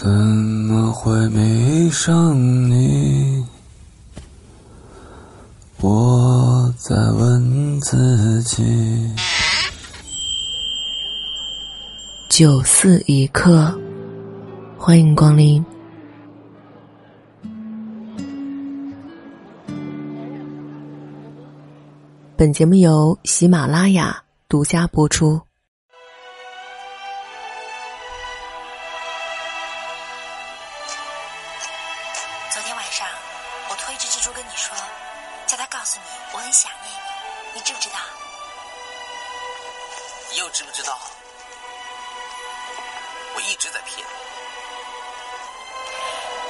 [0.00, 2.32] 怎么会迷上
[2.70, 3.44] 你？
[5.80, 8.62] 我在问自己。
[12.28, 13.76] 九四一刻，
[14.78, 15.64] 欢迎光临。
[22.36, 25.47] 本节目由喜马拉雅独家播出。
[32.98, 33.06] 上，
[33.68, 34.76] 我托一只蜘蛛跟你说，
[35.46, 36.92] 叫他告诉你我很想念
[37.54, 38.00] 你，你知不知道？
[40.32, 40.98] 你又知不知道？
[43.36, 44.04] 我一直在骗你。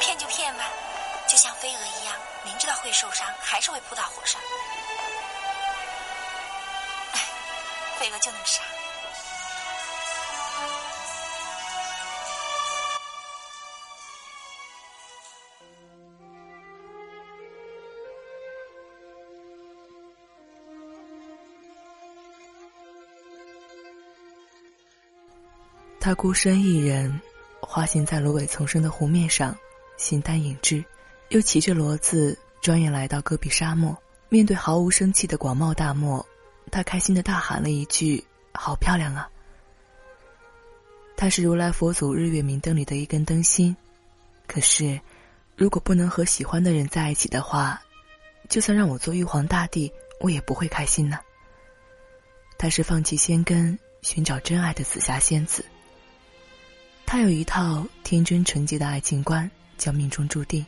[0.01, 0.65] 骗就骗吧，
[1.29, 4.41] 就像飞蛾一样，明知道会受伤，还是会扑到火上。
[7.13, 7.21] 哎，
[7.99, 8.63] 飞蛾就那么傻。
[26.09, 27.21] 他孤身一人，
[27.61, 29.55] 滑行在芦苇丛生的湖面上，
[29.99, 30.83] 形单影只，
[31.29, 33.95] 又骑着骡子专业来到戈壁沙漠。
[34.31, 36.27] 面对毫无生气的广袤大漠，
[36.73, 38.25] 他开心的大喊了一句
[38.57, 39.29] ：“好漂亮啊！”
[41.15, 43.77] 他是如来佛祖日月明灯里的一根灯芯，
[44.47, 44.99] 可是，
[45.57, 47.83] 如果不能和喜欢的人在一起的话，
[48.49, 51.19] 就算让我做玉皇大帝，我也不会开心呢。
[52.57, 55.63] 他是放弃仙根，寻找真爱的紫霞仙子。
[57.11, 60.67] 他有一套天真纯洁的爱情观，叫命中注定。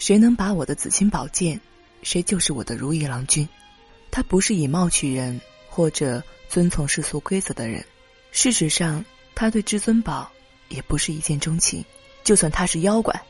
[0.00, 1.60] 谁能把我的紫青宝剑，
[2.02, 3.48] 谁就是我的如意郎君。
[4.10, 7.86] 他不是以貌取人，或者遵从世俗规则的人。
[8.32, 9.04] 事实上，
[9.36, 10.28] 他对至尊宝
[10.68, 11.84] 也不是一见钟情。
[12.24, 13.22] 就算他是妖怪，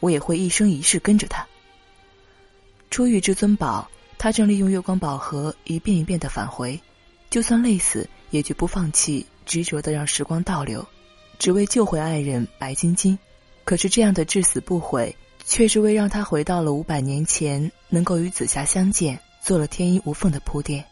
[0.00, 1.46] 我也会一生一世跟着他。
[2.90, 6.80] 初遇至尊宝，他正利用月光宝盒一遍一遍的返回，
[7.28, 10.82] 就算累死，也绝不放弃，执着的让时光倒流。
[11.40, 13.18] 只为救回爱人白晶晶，
[13.64, 20.84] 可是这样的至死不悔，却是为让他回到了五百年前，能够与紫霞相见，做了天衣无缝的铺垫。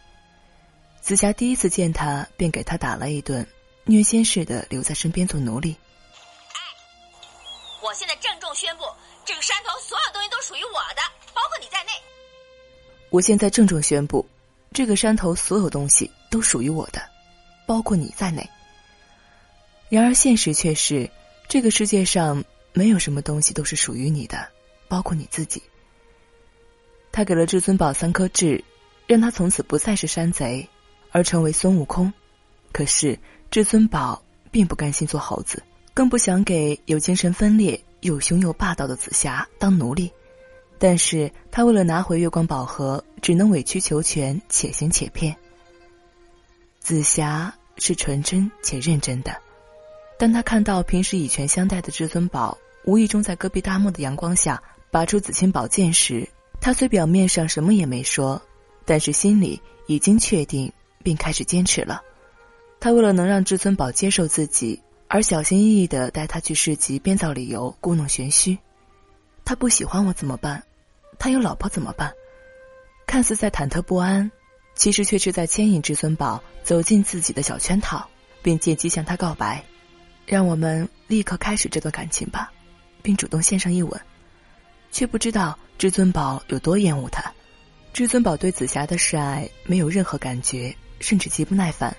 [1.02, 3.46] 紫霞第一次见他，便给他打了一顿，
[3.84, 5.76] 虐心似的留在身边做奴隶。
[6.54, 6.58] 哎，
[7.82, 8.84] 我现在郑重宣布，
[9.26, 11.02] 这个山头所有东西都属于我的，
[11.34, 11.90] 包括你在内。
[13.10, 14.26] 我现在郑重宣布，
[14.72, 17.02] 这个山头所有东西都属于我的，
[17.66, 18.48] 包括你在内。
[19.88, 21.10] 然而，现实却是，
[21.48, 24.48] 这个世界上没有什么东西都是属于你的，
[24.86, 25.62] 包括你自己。
[27.10, 28.62] 他给了至尊宝三颗痣，
[29.06, 30.68] 让他从此不再是山贼，
[31.10, 32.12] 而成为孙悟空。
[32.70, 33.18] 可是，
[33.50, 35.62] 至尊宝并不甘心做猴子，
[35.94, 40.12] 更不想给有精神分裂、又凶又霸道的紫霞当奴隶。
[40.78, 45.34] 但是他为了拿回月光宝盒，只能委曲求全，且行且骗。
[46.78, 49.34] 紫霞是纯真且认真的。
[50.18, 56.28] 当他看到平时以拳相待的至尊宝，无意中在戈壁大漠的阳光下拔出紫青宝剑时，
[56.60, 58.42] 他虽表面上什么也没说，
[58.84, 60.72] 但是心里已经确定，
[61.04, 62.02] 并开始坚持了。
[62.80, 68.58] 他为了能让至尊宝接受自己，而小心翼翼的带他去市集编造理由，故弄玄虚。
[69.44, 70.64] 他不喜欢我怎么办？
[71.16, 72.12] 他有老婆怎么办？
[73.06, 74.30] 看似在忐忑不安，
[74.74, 78.08] 其实却是在牵引至尊宝走进自己的小圈套，
[78.42, 79.64] 并借机向他告白。
[80.28, 82.52] 让我们立刻开始这段感情吧，
[83.00, 83.98] 并主动献上一吻，
[84.92, 87.32] 却不知道至尊宝有多厌恶他。
[87.94, 91.96] 至尊宝对紫霞的示爱没有任何感觉，甚至极不耐烦。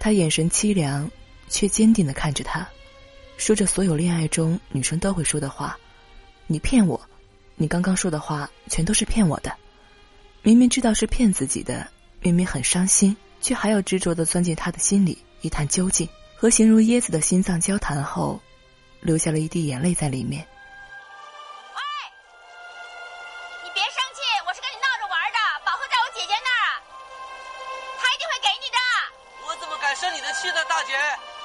[0.00, 1.08] 他眼神凄凉，
[1.48, 2.68] 却坚定的看着他，
[3.36, 5.78] 说着所有恋爱中女生都会说的话
[6.48, 7.00] ：“你骗我，
[7.54, 9.54] 你刚刚说的话全都是骗我的。”
[10.42, 11.86] 明明知道是骗自己的，
[12.20, 16.08] 明明很伤心，却还要执着的钻进他的心里一探究竟。
[16.40, 18.40] 和形如椰子的心脏交谈后，
[19.00, 20.46] 流下了一滴眼泪在里面。
[21.74, 21.82] 喂，
[23.64, 25.38] 你别生气，我是跟你闹着玩的。
[25.66, 26.78] 宝盒在我姐姐那儿，
[27.98, 28.78] 她一定会给你的。
[29.48, 30.94] 我怎么敢生你的气呢，大姐？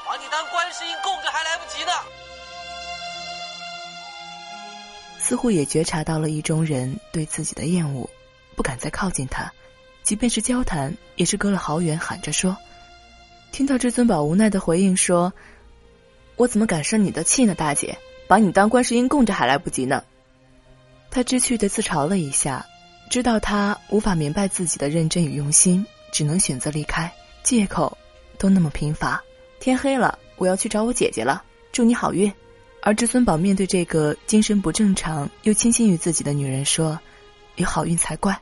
[0.05, 1.91] 把你当观世音供着还来不及呢。
[5.17, 8.07] 似乎也觉察到了意中人对自己的厌恶，
[8.55, 9.51] 不敢再靠近他，
[10.03, 12.55] 即便是交谈，也是隔了好远喊着说。
[13.53, 15.31] 听到至尊宝无奈的回应说
[16.37, 17.99] ：“我怎么敢生你的气呢，大姐？
[18.27, 20.03] 把你当观世音供着还来不及呢。”
[21.11, 22.65] 他知趣的自嘲了一下，
[23.11, 27.13] 知道他无法明白自己的认真与用心，只能选择离开，
[27.43, 27.95] 借口
[28.39, 29.23] 都那么贫乏。
[29.59, 32.33] 天黑了，我要去找我姐姐了，祝你好运。
[32.81, 36.99] 而至尊宝面对这个精神不正常又倾心于自己的女人说
[37.55, 38.41] ：“有好运才怪。”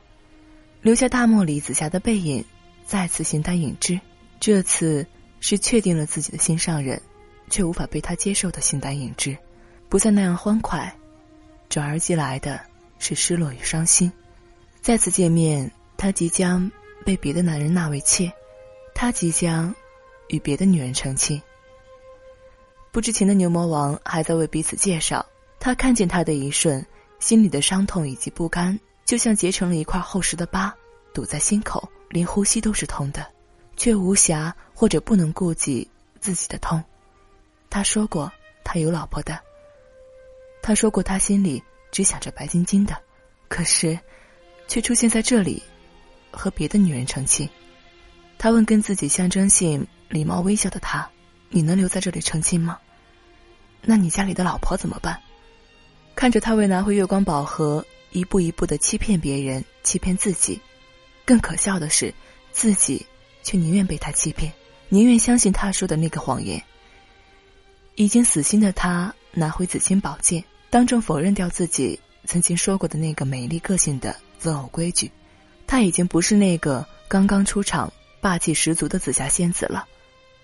[0.81, 2.45] 留下大漠里紫霞的背影，
[2.85, 3.99] 再次形单影只。
[4.41, 5.05] 这次
[5.39, 6.99] 是确定了自己的心上人，
[7.51, 9.37] 却无法被他接受的形单影只，
[9.87, 10.91] 不再那样欢快，
[11.69, 12.59] 转而即来的
[12.97, 14.11] 是失落与伤心。
[14.81, 16.69] 再次见面，他即将
[17.05, 18.33] 被别的男人纳为妾，
[18.95, 19.71] 他即将
[20.29, 21.39] 与别的女人成亲。
[22.91, 25.23] 不知情的牛魔王还在为彼此介绍。
[25.59, 26.83] 他看见他的一瞬，
[27.19, 30.75] 心里的伤痛以及不甘，就像结成了一块厚实的疤，
[31.13, 33.23] 堵在心口，连呼吸都是痛的，
[33.81, 35.89] 却无暇或者不能顾及
[36.19, 36.83] 自己的痛。
[37.67, 38.31] 他说过
[38.63, 39.39] 他有老婆的，
[40.61, 42.95] 他说过他心里只想着白晶晶的，
[43.47, 43.97] 可是，
[44.67, 45.63] 却出现在这里，
[46.29, 47.49] 和别的女人成亲。
[48.37, 51.09] 他问跟自己象征性礼貌微笑的他。
[51.49, 52.77] 你能留在这里成亲吗？
[53.81, 55.19] 那你家里的老婆怎么办？
[56.13, 60.61] 看着他为拿回月光宝盒，一步一步的欺骗别人，欺骗自己，
[61.25, 62.13] 更可笑的是，
[62.51, 63.07] 自己
[63.43, 64.53] 却宁愿被他欺骗，
[64.89, 66.63] 宁愿相信他说的那个谎言。
[67.95, 75.11] 已经死心的他拿回紫青宝剑，当众否认掉自己曾经说过的那个美丽个性的择偶规矩。
[75.67, 79.85] 他已经不是那个刚刚出场霸气十足的紫霞仙子了。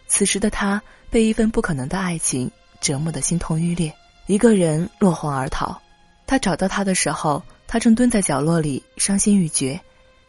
[0.07, 2.49] 此时的他被一份不可能的爱情
[2.79, 3.93] 折磨得心痛欲裂，
[4.25, 5.81] 一个人落荒而逃。
[6.25, 9.79] 他找到他的时候，他正蹲在角落里伤心欲绝。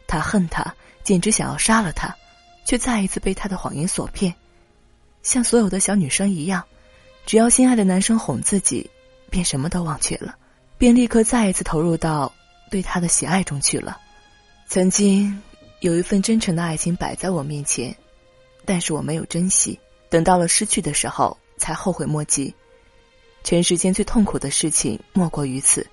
[0.07, 0.75] 他恨他，
[1.05, 2.17] 简直想要杀了他，
[2.69, 4.35] 却再一次被他的谎言所骗。
[5.23, 6.67] 像所有的小女生一样，
[7.25, 8.91] 只要心爱的男生哄自己，
[9.31, 10.37] 便什么都忘却了，
[10.77, 12.35] 便立刻再一次投入到
[12.71, 13.99] 对他的喜爱中去了。
[14.67, 15.43] 曾经
[15.81, 17.97] 有一份真诚的爱情摆在我面前。
[18.67, 19.81] 但是我没有珍惜，
[20.11, 22.55] 等到了失去的时候才后悔莫及。
[23.43, 25.87] 全世间最痛苦的事情莫过于此。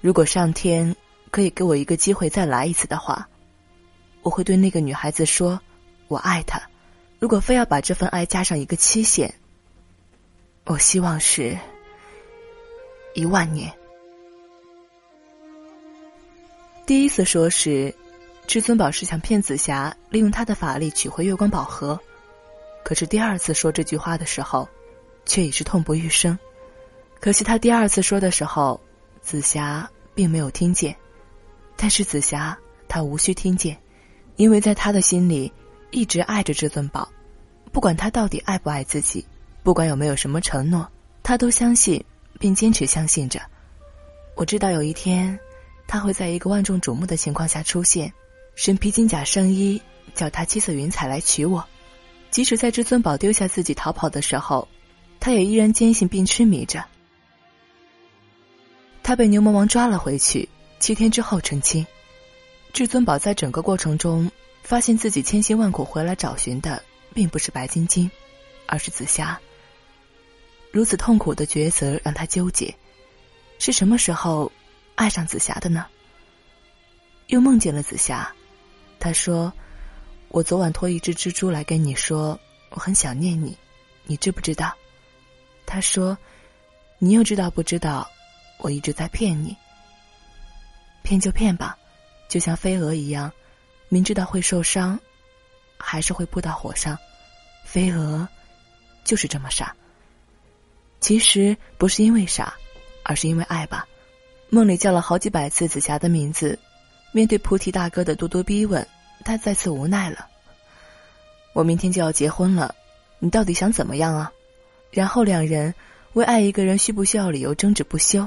[0.00, 0.94] 如果上天
[1.32, 3.28] 可以给我一个机会再来一次的话，
[4.22, 5.60] 我会对那个女孩子说
[6.10, 6.60] ：“我爱他。”
[7.20, 9.34] 如果非要把这份爱加上一个期限，
[10.64, 11.56] 我希望是
[13.14, 13.70] 一万年。
[16.86, 17.94] 第一次说时，
[18.46, 22.00] 至尊宝是想骗紫霞，利用他的法力取回月光宝盒。
[22.82, 24.66] 可是第二次说这句话的时候，
[25.26, 26.38] 却已是痛不欲生。
[27.20, 28.80] 可惜他第二次说的时候，
[29.20, 30.96] 紫霞并没有听见。
[31.76, 32.58] 但是紫霞
[32.88, 33.78] 她无需听见，
[34.36, 35.52] 因为在他的心里
[35.90, 37.08] 一直爱着至尊宝，
[37.72, 39.26] 不管他到底爱不爱自己，
[39.62, 40.88] 不管有没有什么承诺，
[41.22, 42.04] 他都相信
[42.38, 43.40] 并坚持相信着。
[44.36, 45.38] 我知道有一天，
[45.86, 48.12] 他会在一个万众瞩目的情况下出现，
[48.54, 49.80] 身披金甲圣衣，
[50.14, 51.64] 脚踏七色云彩来娶我。
[52.30, 54.68] 即使在至尊宝丢下自己逃跑的时候，
[55.18, 56.84] 他也依然坚信并痴迷着。
[59.02, 60.48] 他被牛魔王抓了回去，
[60.78, 61.84] 七天之后成亲。
[62.72, 64.30] 至尊宝在整个过程中，
[64.70, 66.80] 发现自己千辛万苦回来找寻的，
[67.12, 68.08] 并不是白晶晶，
[68.66, 69.40] 而是紫霞。
[70.70, 72.72] 如此痛苦的抉择让他纠结：
[73.58, 74.52] 是什么时候
[74.94, 75.88] 爱上紫霞的呢？
[77.26, 78.32] 又梦见了紫霞，
[79.00, 79.52] 他说。
[80.28, 82.38] 我昨晚托一只蜘蛛来跟你说，
[82.68, 83.58] 我很想念你，
[84.04, 84.72] 你知不知道？
[85.66, 86.16] 他说
[87.00, 88.08] ：“你又知道不知道？
[88.58, 89.56] 我一直在骗你。
[91.02, 91.76] 骗就骗吧，
[92.28, 93.32] 就像飞蛾一样，
[93.90, 94.98] 明知道会受伤，
[95.76, 96.96] 还是会扑到火上。
[97.64, 98.26] 飞蛾
[99.04, 99.76] 就是这么傻。
[101.00, 102.54] 其实不是因为傻，
[103.02, 103.86] 而是因为爱吧。
[104.48, 106.58] 梦里叫了好几百次紫霞的名字，
[107.12, 108.86] 面对菩提大哥的咄咄逼问。”
[109.22, 110.26] 他再次无奈了。
[111.52, 112.74] 我明天就要结婚了，
[113.18, 114.32] 你到底想怎么样啊？
[114.90, 115.74] 然后两人
[116.14, 118.26] 为爱一个人需不需要理由争执不休？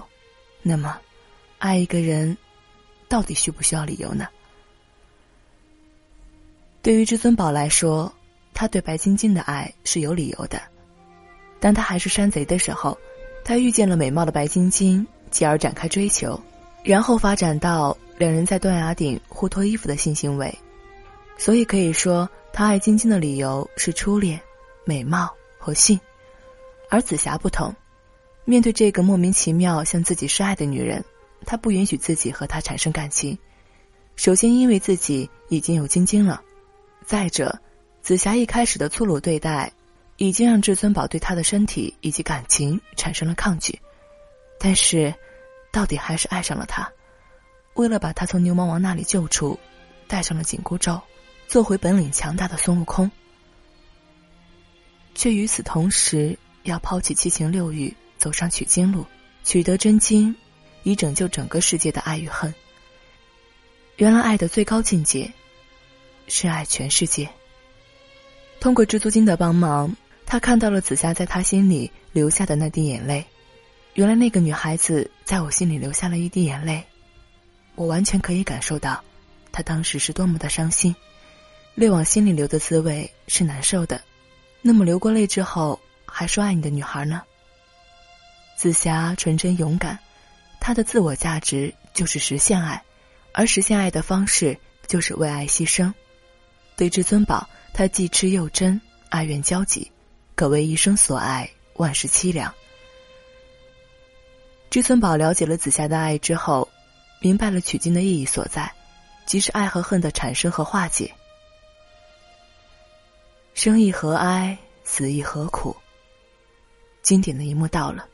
[0.61, 0.99] 那么，
[1.57, 2.37] 爱一个人
[3.07, 4.27] 到底需不需要理由呢？
[6.83, 8.13] 对于至尊宝来说，
[8.53, 10.61] 他对白晶晶的爱是有理由的。
[11.61, 12.97] 当他还是山贼的时候，
[13.45, 16.37] 他遇见了美貌的白晶晶，继而展开追求，
[16.83, 20.53] 然后发展到两人在断崖顶互脱衣服的性行为。
[21.37, 24.37] 所以可以说，他爱晶晶的理由是初恋、
[24.83, 25.97] 美貌和性，
[26.89, 27.73] 而紫霞不同。
[28.43, 31.01] 面对这个莫名其妙向自己示爱的女人，
[31.45, 33.39] 他不允许自己和她产生感情。
[34.17, 36.43] 首先，因为自己已经有晶晶了；
[37.03, 37.59] 再者，
[38.01, 39.71] 紫霞一开始的粗鲁对待，
[40.17, 43.79] 已经让至尊宝对她的身体以及感情产生了抗拒。
[44.59, 45.13] 但是，
[45.71, 46.91] 到底还是爱上了她。
[47.75, 49.59] 为了把她从牛魔王那里救出，
[50.07, 51.01] 戴上了紧箍咒。
[51.45, 53.11] 做回本领强大的孙悟空，
[55.13, 59.05] 却与此同时要抛弃七情六欲，走上取经路，
[59.43, 60.35] 取得真经，
[60.81, 62.51] 以拯救整个世界的爱与恨。
[63.97, 65.31] 原来爱的最高境界
[66.35, 67.29] 是爱全世界。
[68.59, 73.23] 通过蜘蛛精的帮忙，他看到了紫霞在他心里流下的那滴眼泪。
[73.93, 76.83] 原来那个女孩子在我心里留下了一滴眼泪，
[77.75, 79.03] 我完全可以感受到，
[79.51, 80.95] 她当时是多么的伤心，
[81.75, 84.01] 泪往心里流的滋味是难受的。
[84.63, 87.21] 那么流过泪之后还说爱你的女孩呢？
[88.57, 89.99] 紫霞纯真勇敢，
[90.59, 92.81] 她的自我价值就是实现爱，
[93.33, 95.93] 而实现爱的方式就是为爱牺牲。
[96.75, 99.91] 对至尊宝，他既痴又真，爱怨交集，
[100.35, 102.53] 可谓一生所爱，万事凄凉。
[104.69, 106.67] 至尊宝了解了紫霞的爱之后，
[107.19, 108.73] 明白了取经的意义所在，
[109.25, 111.13] 即是爱和恨的产生和化解。
[113.53, 115.75] 生亦何哀，死亦何苦。
[117.03, 118.07] 经典的一幕到了。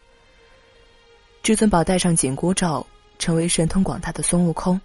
[1.42, 2.86] 至尊宝戴上紧箍咒，
[3.18, 4.82] 成为神通广大的孙悟空。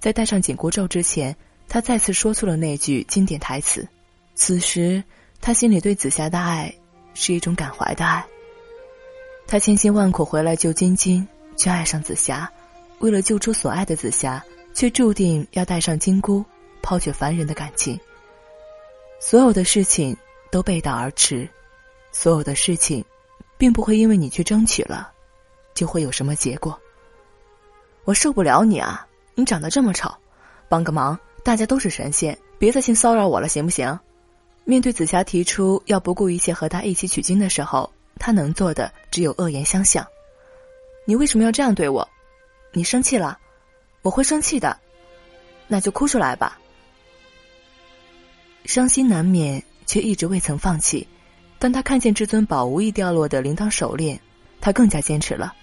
[0.00, 1.36] 在戴上紧箍咒之前，
[1.68, 3.86] 他再次说出了那句经典台词。
[4.34, 5.02] 此时，
[5.40, 6.72] 他心里对紫霞的爱，
[7.14, 8.24] 是一种感怀的爱。
[9.46, 12.50] 他千辛万苦回来救晶晶，却爱上紫霞。
[13.00, 14.44] 为了救出所爱的紫霞，
[14.74, 16.44] 却注定要戴上金箍，
[16.82, 17.98] 抛却凡人的感情。
[19.20, 20.16] 所有的事情
[20.50, 21.48] 都背道而驰，
[22.12, 23.04] 所有的事情，
[23.56, 25.12] 并不会因为你去争取了，
[25.74, 26.78] 就会有什么结果。
[28.04, 29.06] 我受不了你啊！
[29.34, 30.12] 你长得这么丑，
[30.68, 33.98] 帮个忙，大家都是神仙，别再性骚扰我了，行不行？
[34.64, 37.90] 面对紫霞提出要不顾一切和他一起取经的时候。
[38.20, 40.04] 他能做的只有恶言相向。
[41.06, 42.06] 你为什么要这样对我？
[42.72, 43.38] 你生气了？
[44.02, 44.76] 我会生气的，
[45.68, 46.58] 那就哭出来吧。
[48.64, 51.06] 伤心难免，却一直未曾放弃。
[51.60, 54.18] 当他看见至尊宝无意掉落的铃铛手链，
[54.60, 55.54] 他更加坚持了。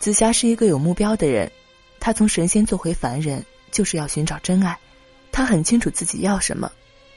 [0.00, 1.52] 紫霞是一个有目标的人，
[2.00, 4.78] 她从神仙做回凡人，就是要寻找真爱。
[5.32, 6.70] 他很清楚自己要什么，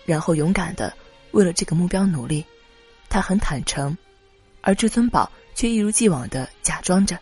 [0.05, 0.91] 然后勇敢的
[1.31, 2.43] 为了这个目标努力。
[3.07, 3.95] 他很坦诚，
[4.61, 7.19] 而至尊宝却一如既往的假装着。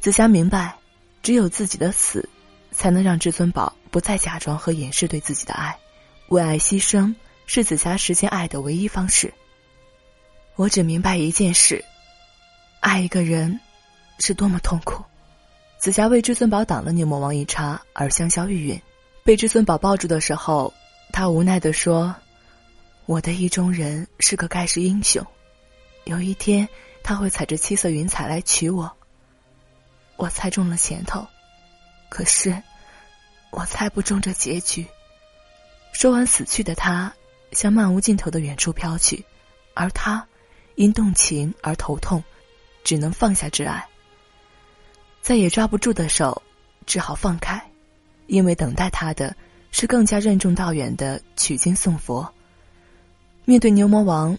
[0.00, 0.76] 紫霞明白，
[1.22, 2.28] 只有自己的死，
[2.72, 5.76] 才能让至尊宝不再假装和掩饰对自己的爱。
[6.28, 7.14] 为爱牺牲，
[7.46, 9.34] 是紫霞实现爱的唯一方式。
[10.56, 11.84] 我只明白一件事：
[12.80, 13.60] 爱一个人，
[14.18, 15.04] 是多么痛苦。
[15.80, 18.82] 紫霞为至尊宝挡了牛魔王一叉，而香消玉殒。
[19.24, 20.74] 被至尊宝抱住的时候，
[21.10, 22.14] 他无奈的说。
[23.06, 25.26] 我的意中人是个盖世英雄，
[26.04, 26.68] 有一天
[27.02, 28.92] 他会踩着七色云彩来娶我。
[30.16, 31.26] 我猜中了前头，
[32.10, 32.62] 可是
[33.50, 34.86] 我猜不中这结局。
[35.92, 37.14] 说完，死去的他
[37.52, 39.24] 向漫无尽头的远处飘去，
[39.72, 40.28] 而他
[40.74, 42.22] 因动情而头痛，
[42.84, 43.88] 只能放下挚爱。
[45.20, 46.42] 再也抓不住的手，
[46.86, 47.62] 只好放开，
[48.26, 49.36] 因为等待他的
[49.70, 52.32] 是更加任重道远的取经送佛。
[53.44, 54.36] 面对牛魔王，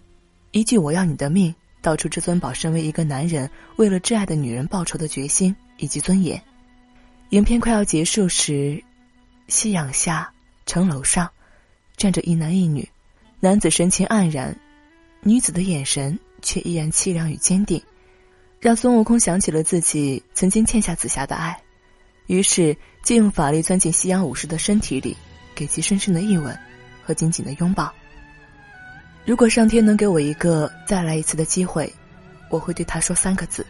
[0.51, 6.41] 一句“我要你的命”，道出至尊宝身为一个男人为了挚爱的女人报仇的决心以及尊严。
[7.29, 8.83] 影片快要结束时，
[9.47, 10.31] 夕阳下
[10.65, 11.29] 城楼上
[11.95, 12.87] 站着一男一女，
[13.39, 14.57] 男子神情黯然，
[15.21, 17.81] 女子的眼神却依然凄凉与坚定，
[18.61, 21.59] 让孙悟空想起了自己曾经欠下紫霞的爱，
[22.27, 25.17] 于是借用法力钻进夕阳武士的身体里，
[25.55, 26.55] 给其深深的一吻
[27.03, 27.91] 和紧紧的拥抱。
[29.25, 31.91] 如果上天能给我一个再来一次的机会，
[32.51, 33.65] 我会对他说三个字。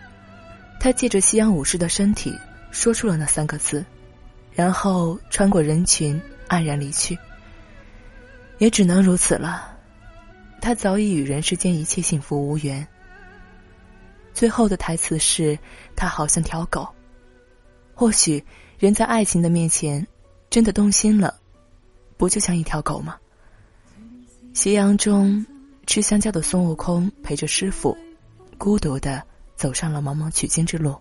[0.78, 2.38] 他借着夕阳武士的身体
[2.70, 3.86] 说出了那三个字，
[4.52, 7.18] 然后穿过人群黯然离去。
[8.58, 9.72] 也只能如此了。
[10.60, 12.86] 他早已与人世间一切幸福无缘。
[14.42, 15.60] 最后的台词是：
[15.96, 16.90] 他好像条狗。
[17.94, 18.44] 或许
[18.80, 20.08] 人在爱情的面前，
[20.50, 21.40] 真的动心了，
[22.18, 23.18] 不就像一条狗吗？
[24.56, 25.46] 夕阳中，
[25.86, 27.96] 吃香蕉的孙悟空陪着师傅，
[28.58, 29.22] 孤独的
[29.56, 30.96] 走上了茫茫取经之路，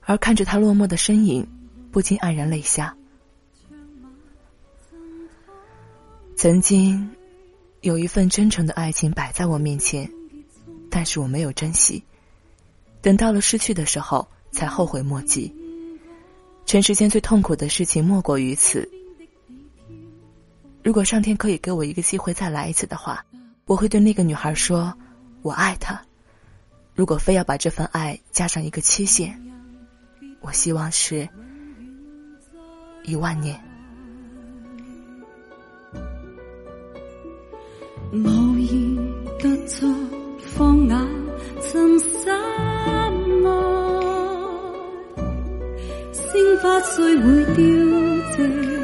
[0.00, 1.46] 而看着他落寞的身影，
[1.92, 2.96] 不禁黯然泪下。
[6.34, 7.12] 曾经，
[7.80, 10.10] 有一份真诚的爱情摆在我面前，
[10.90, 12.02] 但是我没有珍惜，
[13.06, 15.54] 等到了失去的时候，才后悔莫及。
[16.64, 18.90] 全世间最痛苦的事情莫过于此。
[20.82, 23.24] 如果上天可以给我一个机会再来一次的话，
[23.64, 24.92] 我会对那个女孩说
[25.42, 26.02] ：“我爱她。”
[26.96, 29.40] 如果非要把这份爱加上一个期限，
[30.40, 31.28] 我希望是
[33.04, 33.56] 一万年。
[38.10, 38.98] 无意
[39.40, 39.86] 隔着
[40.56, 41.08] 放眼，
[41.60, 42.75] 曾深
[46.60, 47.62] 花虽会凋
[48.36, 48.75] 谢，